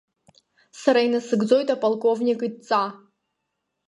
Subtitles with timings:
[0.81, 2.83] Сара инасыгӡоит аполковник идҵа.